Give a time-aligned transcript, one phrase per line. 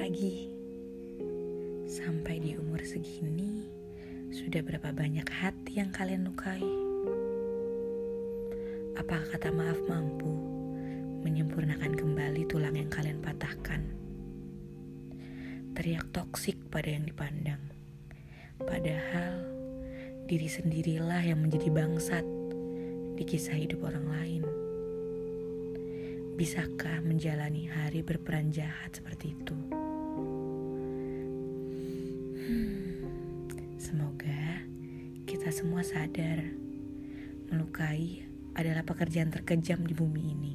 [0.00, 0.48] pagi.
[1.84, 3.68] Sampai di umur segini,
[4.32, 6.64] sudah berapa banyak hati yang kalian lukai?
[8.96, 10.32] Apakah kata maaf mampu
[11.20, 13.84] menyempurnakan kembali tulang yang kalian patahkan?
[15.76, 17.60] Teriak toksik pada yang dipandang.
[18.56, 19.44] Padahal
[20.24, 22.24] diri sendirilah yang menjadi bangsat
[23.20, 24.42] di kisah hidup orang lain.
[26.40, 29.79] Bisakah menjalani hari berperan jahat seperti itu?
[33.90, 34.62] Semoga
[35.26, 36.46] kita semua sadar
[37.50, 38.22] melukai
[38.54, 40.54] adalah pekerjaan terkejam di bumi ini.